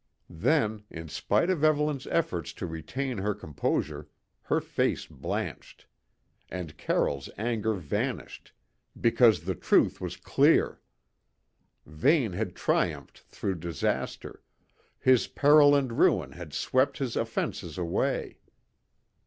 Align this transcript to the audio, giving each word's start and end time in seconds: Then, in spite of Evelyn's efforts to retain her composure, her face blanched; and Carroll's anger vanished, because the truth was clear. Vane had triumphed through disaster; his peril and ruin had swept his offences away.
Then, 0.35 0.83
in 0.89 1.09
spite 1.09 1.51
of 1.51 1.63
Evelyn's 1.63 2.07
efforts 2.07 2.53
to 2.53 2.65
retain 2.65 3.19
her 3.19 3.35
composure, 3.35 4.09
her 4.41 4.59
face 4.59 5.05
blanched; 5.05 5.85
and 6.49 6.75
Carroll's 6.75 7.29
anger 7.37 7.75
vanished, 7.75 8.51
because 8.99 9.41
the 9.41 9.53
truth 9.53 10.01
was 10.01 10.17
clear. 10.17 10.81
Vane 11.85 12.33
had 12.33 12.55
triumphed 12.55 13.19
through 13.19 13.59
disaster; 13.59 14.41
his 14.97 15.27
peril 15.27 15.75
and 15.75 15.99
ruin 15.99 16.31
had 16.31 16.51
swept 16.51 16.97
his 16.97 17.15
offences 17.15 17.77
away. 17.77 18.39